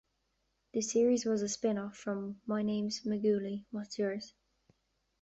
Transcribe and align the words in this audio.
The 0.73 0.81
series 0.81 1.25
was 1.25 1.43
a 1.43 1.47
spin-off 1.47 1.95
from 1.95 2.41
My 2.47 2.63
Name's 2.63 3.01
McGooley, 3.03 3.65
What's 3.69 3.99
Yours? 3.99 4.33